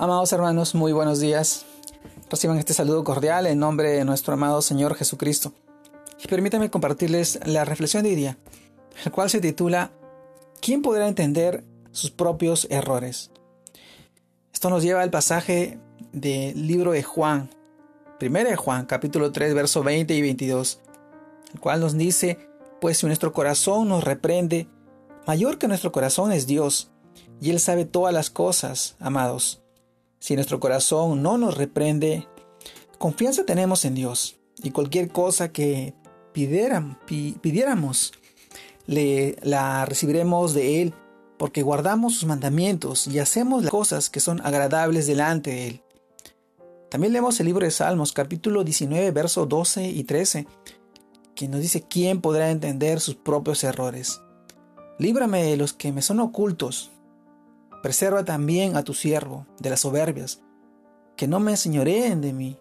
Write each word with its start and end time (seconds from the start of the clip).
Amados 0.00 0.32
hermanos, 0.32 0.76
muy 0.76 0.92
buenos 0.92 1.18
días. 1.18 1.66
Reciban 2.30 2.56
este 2.56 2.72
saludo 2.72 3.02
cordial 3.02 3.48
en 3.48 3.58
nombre 3.58 3.90
de 3.90 4.04
nuestro 4.04 4.34
amado 4.34 4.62
Señor 4.62 4.94
Jesucristo. 4.94 5.52
Y 6.22 6.28
permítanme 6.28 6.70
compartirles 6.70 7.40
la 7.46 7.64
reflexión 7.64 8.04
de 8.04 8.10
hoy 8.10 8.14
día, 8.14 8.38
el 9.04 9.10
cual 9.10 9.28
se 9.28 9.40
titula 9.40 9.90
¿Quién 10.60 10.82
podrá 10.82 11.08
entender 11.08 11.64
sus 11.90 12.12
propios 12.12 12.68
errores? 12.70 13.32
Esto 14.52 14.70
nos 14.70 14.84
lleva 14.84 15.02
al 15.02 15.10
pasaje 15.10 15.80
del 16.12 16.68
libro 16.68 16.92
de 16.92 17.02
Juan, 17.02 17.50
primera 18.20 18.50
de 18.50 18.56
Juan, 18.56 18.86
capítulo 18.86 19.32
3, 19.32 19.52
verso 19.52 19.82
20 19.82 20.14
y 20.14 20.22
22, 20.22 20.78
el 21.54 21.58
cual 21.58 21.80
nos 21.80 21.98
dice, 21.98 22.38
pues 22.80 22.98
si 22.98 23.06
nuestro 23.06 23.32
corazón 23.32 23.88
nos 23.88 24.04
reprende, 24.04 24.68
mayor 25.26 25.58
que 25.58 25.66
nuestro 25.66 25.90
corazón 25.90 26.30
es 26.30 26.46
Dios, 26.46 26.92
y 27.40 27.50
Él 27.50 27.60
sabe 27.60 27.84
todas 27.84 28.12
las 28.12 28.30
cosas, 28.30 28.96
amados. 28.98 29.62
Si 30.18 30.34
nuestro 30.34 30.60
corazón 30.60 31.22
no 31.22 31.38
nos 31.38 31.56
reprende, 31.56 32.26
confianza 32.98 33.44
tenemos 33.44 33.84
en 33.84 33.94
Dios 33.94 34.36
y 34.62 34.70
cualquier 34.70 35.10
cosa 35.10 35.52
que 35.52 35.94
pidiéramos, 36.32 38.12
le, 38.86 39.36
la 39.42 39.84
recibiremos 39.84 40.54
de 40.54 40.82
Él 40.82 40.94
porque 41.36 41.62
guardamos 41.62 42.14
sus 42.14 42.24
mandamientos 42.26 43.06
y 43.06 43.20
hacemos 43.20 43.62
las 43.62 43.70
cosas 43.70 44.10
que 44.10 44.20
son 44.20 44.44
agradables 44.44 45.06
delante 45.06 45.50
de 45.50 45.66
Él. 45.68 45.82
También 46.90 47.12
leemos 47.12 47.38
el 47.38 47.46
libro 47.46 47.64
de 47.64 47.70
Salmos, 47.70 48.12
capítulo 48.12 48.64
19, 48.64 49.10
versos 49.10 49.48
12 49.48 49.88
y 49.88 50.04
13, 50.04 50.46
que 51.34 51.46
nos 51.46 51.60
dice, 51.60 51.82
¿quién 51.82 52.20
podrá 52.20 52.50
entender 52.50 52.98
sus 53.00 53.14
propios 53.14 53.62
errores? 53.62 54.20
Líbrame 54.98 55.44
de 55.44 55.56
los 55.56 55.74
que 55.74 55.92
me 55.92 56.02
son 56.02 56.18
ocultos, 56.18 56.90
Preserva 57.82 58.24
también 58.24 58.76
a 58.76 58.82
tu 58.82 58.92
siervo 58.92 59.46
de 59.60 59.70
las 59.70 59.80
soberbias, 59.80 60.40
que 61.16 61.28
no 61.28 61.38
me 61.38 61.52
enseñoreen 61.52 62.20
de 62.20 62.32
mí, 62.32 62.58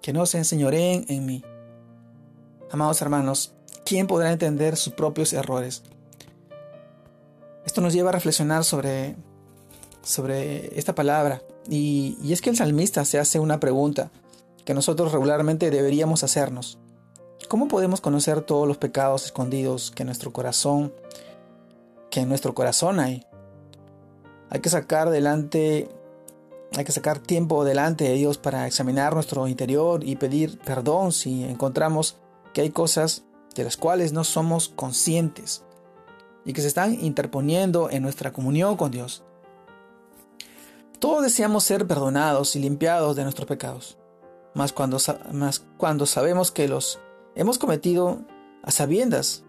que 0.00 0.12
no 0.12 0.24
se 0.26 0.38
enseñoreen 0.38 1.04
en 1.08 1.26
mí. 1.26 1.44
Amados 2.70 3.02
hermanos, 3.02 3.54
¿quién 3.84 4.06
podrá 4.06 4.32
entender 4.32 4.76
sus 4.76 4.94
propios 4.94 5.32
errores? 5.32 5.82
Esto 7.66 7.80
nos 7.80 7.92
lleva 7.92 8.10
a 8.10 8.12
reflexionar 8.12 8.64
sobre, 8.64 9.16
sobre 10.02 10.78
esta 10.78 10.94
palabra. 10.94 11.42
Y, 11.68 12.18
y 12.22 12.32
es 12.32 12.40
que 12.40 12.50
el 12.50 12.56
salmista 12.56 13.04
se 13.04 13.18
hace 13.18 13.38
una 13.38 13.60
pregunta 13.60 14.10
que 14.64 14.74
nosotros 14.74 15.12
regularmente 15.12 15.70
deberíamos 15.70 16.24
hacernos. 16.24 16.78
¿Cómo 17.48 17.68
podemos 17.68 18.00
conocer 18.00 18.40
todos 18.40 18.66
los 18.66 18.78
pecados 18.78 19.26
escondidos 19.26 19.90
que 19.90 20.02
en 20.02 20.06
nuestro 20.06 20.32
corazón, 20.32 20.94
que 22.10 22.20
en 22.20 22.28
nuestro 22.28 22.54
corazón 22.54 23.00
hay? 23.00 23.26
Hay 24.54 24.60
que 24.60 24.70
sacar 24.70 25.08
hay 25.08 26.84
que 26.84 26.92
sacar 26.92 27.18
tiempo 27.18 27.64
delante 27.64 28.04
de 28.04 28.14
Dios 28.14 28.38
para 28.38 28.68
examinar 28.68 29.12
nuestro 29.12 29.48
interior 29.48 30.04
y 30.04 30.14
pedir 30.14 30.60
perdón 30.60 31.10
si 31.10 31.42
encontramos 31.42 32.18
que 32.52 32.60
hay 32.60 32.70
cosas 32.70 33.24
de 33.56 33.64
las 33.64 33.76
cuales 33.76 34.12
no 34.12 34.22
somos 34.22 34.68
conscientes 34.68 35.64
y 36.44 36.52
que 36.52 36.60
se 36.60 36.68
están 36.68 36.94
interponiendo 37.04 37.90
en 37.90 38.04
nuestra 38.04 38.32
comunión 38.32 38.76
con 38.76 38.92
Dios. 38.92 39.24
Todos 41.00 41.24
deseamos 41.24 41.64
ser 41.64 41.88
perdonados 41.88 42.54
y 42.54 42.60
limpiados 42.60 43.16
de 43.16 43.24
nuestros 43.24 43.48
pecados, 43.48 43.98
más 44.54 44.72
cuando, 44.72 44.98
cuando 45.78 46.06
sabemos 46.06 46.52
que 46.52 46.68
los 46.68 47.00
hemos 47.34 47.58
cometido 47.58 48.20
a 48.62 48.70
sabiendas. 48.70 49.42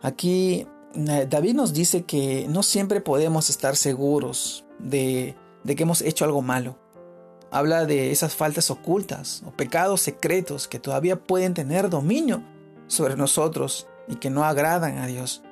Aquí 0.00 0.66
David 0.96 1.54
nos 1.54 1.74
dice 1.74 2.04
que 2.04 2.46
no 2.48 2.62
siempre 2.62 3.00
podemos 3.00 3.50
estar 3.50 3.76
seguros 3.76 4.64
de, 4.78 5.36
que 5.64 5.82
hemos 5.82 6.00
hecho 6.00 6.24
algo 6.24 6.40
malo. 6.40 6.78
Habla 7.50 7.84
de 7.84 8.10
esas 8.10 8.34
faltas 8.34 8.70
ocultas 8.70 9.42
o 9.46 9.50
pecados 9.50 10.00
secretos 10.00 10.66
que 10.66 10.78
todavía 10.78 11.16
pueden 11.16 11.54
tener 11.54 11.90
dominio 11.90 12.42
sobre 12.86 13.16
nosotros 13.16 13.86
y 14.08 14.16
que 14.16 14.30
no 14.30 14.44
agradan 14.44 14.98
a 14.98 15.06
Dios. 15.06 15.42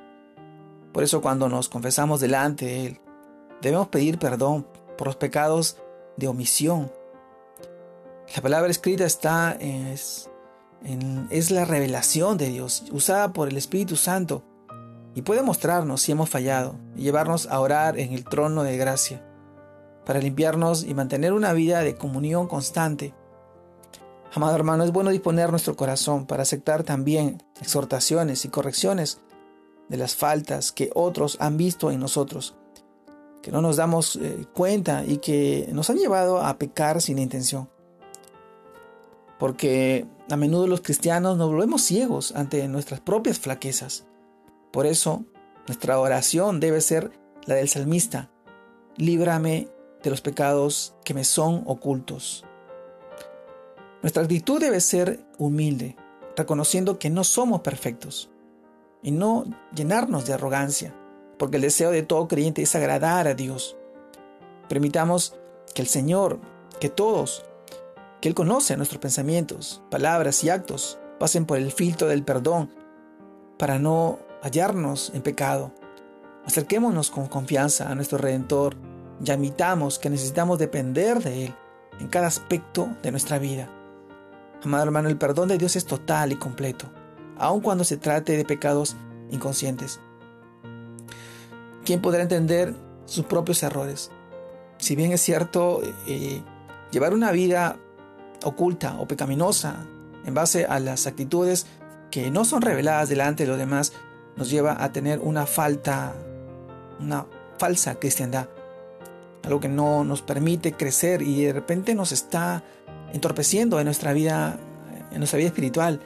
Por 0.91 1.03
eso 1.03 1.21
cuando 1.21 1.47
nos 1.47 1.69
confesamos 1.69 2.19
delante 2.19 2.65
de 2.65 2.85
Él, 2.87 2.99
debemos 3.61 3.89
pedir 3.89 4.17
perdón 4.17 4.65
por 4.97 5.07
los 5.07 5.15
pecados 5.15 5.77
de 6.17 6.27
omisión. 6.27 6.91
La 8.35 8.41
palabra 8.41 8.71
escrita 8.71 9.05
está 9.05 9.55
es, 9.59 10.29
es 11.29 11.51
la 11.51 11.65
revelación 11.65 12.37
de 12.37 12.49
Dios, 12.49 12.83
usada 12.91 13.31
por 13.31 13.47
el 13.47 13.57
Espíritu 13.57 13.95
Santo 13.95 14.43
y 15.15 15.21
puede 15.21 15.41
mostrarnos 15.41 16.01
si 16.01 16.11
hemos 16.11 16.29
fallado 16.29 16.75
y 16.95 17.03
llevarnos 17.03 17.47
a 17.47 17.59
orar 17.61 17.97
en 17.97 18.13
el 18.13 18.25
trono 18.25 18.63
de 18.63 18.77
gracia, 18.77 19.25
para 20.05 20.19
limpiarnos 20.19 20.83
y 20.83 20.93
mantener 20.93 21.31
una 21.31 21.53
vida 21.53 21.79
de 21.79 21.95
comunión 21.95 22.47
constante. 22.47 23.15
Amado 24.33 24.53
hermano, 24.53 24.83
es 24.83 24.91
bueno 24.91 25.09
disponer 25.09 25.49
nuestro 25.49 25.77
corazón 25.77 26.27
para 26.27 26.43
aceptar 26.43 26.83
también 26.83 27.41
exhortaciones 27.61 28.43
y 28.43 28.49
correcciones 28.49 29.21
de 29.87 29.97
las 29.97 30.15
faltas 30.15 30.73
que 30.73 30.91
otros 30.93 31.37
han 31.39 31.55
visto 31.55 31.91
en 31.91 32.01
nosotros, 32.01 32.55
que 33.41 33.51
no 33.51 33.61
nos 33.61 33.77
damos 33.77 34.17
eh, 34.17 34.45
cuenta 34.53 35.05
y 35.05 35.17
que 35.17 35.69
nos 35.71 35.89
han 35.89 35.97
llevado 35.97 36.41
a 36.41 36.57
pecar 36.57 37.01
sin 37.01 37.19
intención. 37.19 37.69
Porque 39.39 40.05
a 40.29 40.35
menudo 40.35 40.67
los 40.67 40.81
cristianos 40.81 41.37
nos 41.37 41.49
volvemos 41.49 41.81
ciegos 41.81 42.33
ante 42.35 42.67
nuestras 42.67 42.99
propias 42.99 43.39
flaquezas 43.39 44.05
por 44.75 44.87
eso, 44.87 45.23
nuestra 45.67 45.97
oración 45.97 46.59
debe 46.59 46.81
ser 46.81 47.09
la 47.45 47.55
del 47.55 47.69
salmista. 47.69 48.29
Líbrame 48.97 49.69
de 50.03 50.09
los 50.09 50.19
pecados 50.19 50.93
que 51.05 51.13
me 51.13 51.23
son 51.23 51.63
ocultos. 51.65 52.43
Nuestra 54.01 54.23
actitud 54.23 54.59
debe 54.59 54.81
ser 54.81 55.21
humilde, 55.37 55.95
reconociendo 56.35 56.99
que 56.99 57.09
no 57.09 57.23
somos 57.23 57.61
perfectos 57.61 58.29
y 59.01 59.11
no 59.11 59.45
llenarnos 59.73 60.25
de 60.25 60.33
arrogancia, 60.33 60.93
porque 61.39 61.55
el 61.55 61.61
deseo 61.61 61.91
de 61.91 62.03
todo 62.03 62.27
creyente 62.27 62.61
es 62.61 62.75
agradar 62.75 63.29
a 63.29 63.33
Dios. 63.33 63.77
Permitamos 64.67 65.37
que 65.73 65.83
el 65.83 65.87
Señor, 65.87 66.41
que 66.81 66.89
todos, 66.89 67.45
que 68.19 68.27
Él 68.27 68.35
conoce 68.35 68.75
nuestros 68.75 68.99
pensamientos, 68.99 69.81
palabras 69.89 70.43
y 70.43 70.49
actos, 70.49 70.99
pasen 71.17 71.45
por 71.45 71.59
el 71.59 71.71
filtro 71.71 72.09
del 72.09 72.25
perdón 72.25 72.71
para 73.57 73.79
no 73.79 74.19
hallarnos 74.45 75.11
en 75.15 75.23
pecado. 75.23 75.71
Acerquémonos 76.45 77.09
con 77.09 77.25
confianza 77.27 77.89
a 77.89 77.95
nuestro 77.95 78.19
Redentor 78.19 78.75
y 79.25 79.31
admitamos 79.31 79.97
que 79.97 80.11
necesitamos 80.11 80.59
depender 80.59 81.23
de 81.23 81.45
Él 81.45 81.55
en 81.99 82.07
cada 82.09 82.27
aspecto 82.27 82.87
de 83.01 83.09
nuestra 83.09 83.39
vida. 83.39 83.67
Amado 84.63 84.83
hermano, 84.83 85.09
el 85.09 85.17
perdón 85.17 85.49
de 85.49 85.57
Dios 85.57 85.75
es 85.75 85.85
total 85.85 86.31
y 86.31 86.35
completo, 86.35 86.85
aun 87.39 87.59
cuando 87.61 87.83
se 87.83 87.97
trate 87.97 88.37
de 88.37 88.45
pecados 88.45 88.95
inconscientes. 89.31 89.99
¿Quién 91.83 92.01
podrá 92.01 92.21
entender 92.21 92.75
sus 93.05 93.25
propios 93.25 93.63
errores? 93.63 94.11
Si 94.77 94.95
bien 94.95 95.11
es 95.11 95.21
cierto, 95.21 95.81
eh, 96.05 96.43
llevar 96.91 97.15
una 97.15 97.31
vida 97.31 97.77
oculta 98.43 98.97
o 98.99 99.07
pecaminosa 99.07 99.87
en 100.23 100.35
base 100.35 100.65
a 100.65 100.79
las 100.79 101.07
actitudes 101.07 101.65
que 102.11 102.29
no 102.29 102.45
son 102.45 102.61
reveladas 102.61 103.09
delante 103.09 103.43
de 103.43 103.49
los 103.49 103.57
demás 103.57 103.91
nos 104.35 104.49
lleva 104.49 104.83
a 104.83 104.91
tener 104.91 105.19
una 105.19 105.45
falta, 105.45 106.13
una 106.99 107.25
falsa 107.57 107.95
cristiandad. 107.95 108.47
Algo 109.43 109.59
que 109.59 109.69
no 109.69 110.03
nos 110.03 110.21
permite 110.21 110.73
crecer 110.73 111.21
y 111.21 111.45
de 111.45 111.53
repente 111.53 111.95
nos 111.95 112.11
está 112.11 112.63
entorpeciendo 113.13 113.79
en 113.79 113.85
nuestra 113.85 114.13
vida, 114.13 114.57
en 115.11 115.19
nuestra 115.19 115.37
vida 115.37 115.47
espiritual. 115.47 116.01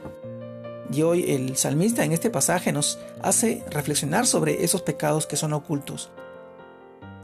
Y 0.92 1.04
hoy 1.04 1.32
el 1.32 1.56
salmista 1.56 2.04
en 2.04 2.12
este 2.12 2.30
pasaje 2.30 2.72
nos 2.72 3.00
hace 3.22 3.64
reflexionar 3.70 4.26
sobre 4.26 4.64
esos 4.64 4.82
pecados 4.82 5.28
que 5.28 5.38
son 5.38 5.54
ocultos, 5.54 6.12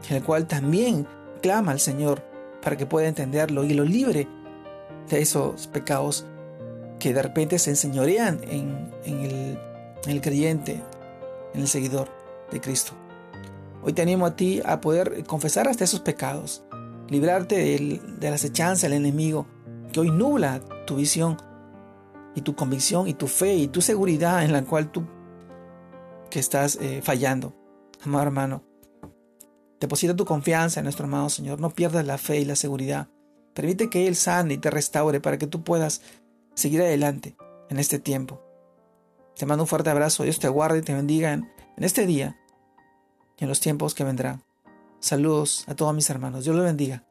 el 0.09 0.23
cual 0.23 0.47
también 0.47 1.07
clama 1.41 1.71
al 1.71 1.79
Señor 1.79 2.23
para 2.61 2.77
que 2.77 2.85
pueda 2.85 3.07
entenderlo 3.07 3.63
y 3.63 3.73
lo 3.73 3.83
libre 3.83 4.27
de 5.09 5.21
esos 5.21 5.67
pecados 5.67 6.25
que 6.99 7.13
de 7.13 7.21
repente 7.21 7.59
se 7.59 7.71
enseñorean 7.71 8.39
en 8.43 9.59
el 10.07 10.21
creyente, 10.21 10.81
en 11.55 11.61
el 11.61 11.67
seguidor 11.67 12.09
de 12.51 12.61
Cristo. 12.61 12.93
Hoy 13.81 13.93
te 13.93 14.01
animo 14.01 14.25
a 14.25 14.35
ti 14.35 14.61
a 14.63 14.81
poder 14.81 15.23
confesar 15.25 15.67
hasta 15.67 15.83
esos 15.83 16.01
pecados, 16.01 16.63
librarte 17.09 17.55
de, 17.55 18.01
la 18.29 18.35
acechanza 18.35 18.87
del 18.87 18.97
enemigo 18.97 19.47
que 19.91 19.99
hoy 19.99 20.11
nubla 20.11 20.61
tu 20.85 20.97
visión 20.97 21.37
y 22.35 22.41
tu 22.41 22.55
convicción 22.55 23.07
y 23.07 23.13
tu 23.13 23.27
fe 23.27 23.55
y 23.55 23.67
tu 23.67 23.81
seguridad 23.81 24.43
en 24.43 24.51
la 24.51 24.63
cual 24.63 24.91
tú 24.91 25.05
que 26.29 26.39
estás 26.39 26.77
eh, 26.81 27.01
fallando. 27.01 27.55
Amado 28.03 28.23
hermano, 28.23 28.63
deposita 29.79 30.15
tu 30.15 30.25
confianza 30.25 30.79
en 30.79 30.85
nuestro 30.85 31.05
amado 31.05 31.29
Señor. 31.29 31.59
No 31.61 31.69
pierdas 31.69 32.05
la 32.05 32.17
fe 32.17 32.39
y 32.39 32.45
la 32.45 32.55
seguridad. 32.55 33.07
Permite 33.53 33.89
que 33.89 34.07
Él 34.07 34.15
sane 34.15 34.55
y 34.55 34.57
te 34.57 34.69
restaure 34.69 35.21
para 35.21 35.37
que 35.37 35.47
tú 35.47 35.63
puedas 35.63 36.01
seguir 36.55 36.81
adelante 36.81 37.37
en 37.69 37.79
este 37.79 37.99
tiempo. 37.99 38.44
Te 39.37 39.45
mando 39.45 39.63
un 39.63 39.67
fuerte 39.67 39.89
abrazo. 39.89 40.23
Dios 40.23 40.39
te 40.39 40.47
guarde 40.47 40.79
y 40.79 40.81
te 40.81 40.93
bendiga 40.93 41.33
en, 41.33 41.49
este 41.77 42.05
día 42.05 42.37
y 43.37 43.43
en 43.43 43.49
los 43.49 43.59
tiempos 43.59 43.93
que 43.93 44.03
vendrán. 44.03 44.43
Saludos 44.99 45.65
a 45.67 45.75
todos 45.75 45.93
mis 45.93 46.09
hermanos. 46.09 46.43
Dios 46.43 46.55
los 46.55 46.65
bendiga. 46.65 47.04